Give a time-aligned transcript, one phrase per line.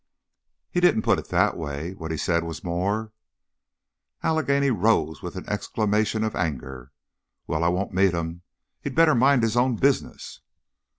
[0.71, 1.93] "He didn't put it that way.
[1.93, 3.11] What he said was more"
[4.23, 6.91] Allegheny rose with an exclamation of anger.
[7.45, 8.41] "Well, I won't meet 'em.
[8.81, 10.41] He'd better mind his own business."